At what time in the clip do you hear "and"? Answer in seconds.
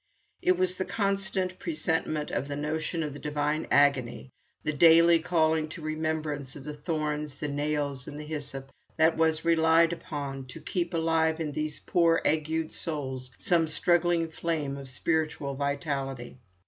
8.07-8.17